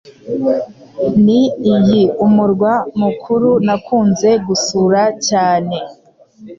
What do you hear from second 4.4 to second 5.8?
gusura cyane